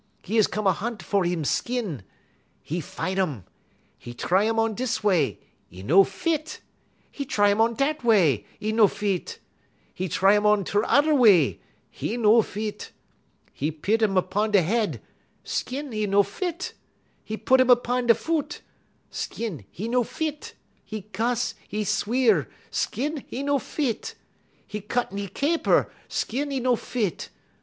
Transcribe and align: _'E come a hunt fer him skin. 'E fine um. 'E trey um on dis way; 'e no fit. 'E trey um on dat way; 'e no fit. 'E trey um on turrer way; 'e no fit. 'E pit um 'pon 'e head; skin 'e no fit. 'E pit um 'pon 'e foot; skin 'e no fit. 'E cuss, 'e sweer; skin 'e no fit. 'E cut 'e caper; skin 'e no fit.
_'E 0.27 0.43
come 0.49 0.65
a 0.65 0.71
hunt 0.73 1.03
fer 1.03 1.23
him 1.23 1.45
skin. 1.45 2.01
'E 2.67 2.79
fine 2.81 3.19
um. 3.19 3.43
'E 4.03 4.15
trey 4.15 4.49
um 4.49 4.57
on 4.57 4.73
dis 4.73 5.03
way; 5.03 5.39
'e 5.71 5.83
no 5.83 6.03
fit. 6.03 6.59
'E 7.19 7.23
trey 7.23 7.51
um 7.51 7.61
on 7.61 7.75
dat 7.75 8.03
way; 8.03 8.43
'e 8.59 8.71
no 8.71 8.87
fit. 8.87 9.37
'E 9.95 10.09
trey 10.09 10.37
um 10.37 10.47
on 10.47 10.63
turrer 10.63 11.13
way; 11.15 11.61
'e 12.01 12.17
no 12.17 12.41
fit. 12.41 12.91
'E 13.59 13.69
pit 13.69 14.01
um 14.01 14.15
'pon 14.23 14.55
'e 14.55 14.61
head; 14.63 15.03
skin 15.43 15.93
'e 15.93 16.07
no 16.07 16.23
fit. 16.23 16.73
'E 17.27 17.37
pit 17.37 17.61
um 17.61 17.77
'pon 17.77 18.09
'e 18.09 18.15
foot; 18.15 18.61
skin 19.11 19.65
'e 19.79 19.87
no 19.87 20.03
fit. 20.03 20.55
'E 20.89 21.03
cuss, 21.13 21.53
'e 21.69 21.83
sweer; 21.83 22.49
skin 22.71 23.23
'e 23.31 23.43
no 23.43 23.59
fit. 23.59 24.15
'E 24.71 24.81
cut 24.81 25.15
'e 25.15 25.27
caper; 25.27 25.91
skin 26.09 26.51
'e 26.51 26.59
no 26.59 26.75
fit. 26.75 27.29